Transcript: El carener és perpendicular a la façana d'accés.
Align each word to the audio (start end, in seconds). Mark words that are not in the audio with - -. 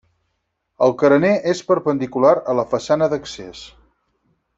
El 0.85 0.93
carener 1.01 1.33
és 1.51 1.61
perpendicular 1.67 2.31
a 2.55 2.59
la 2.61 2.65
façana 2.75 3.11
d'accés. 3.13 3.63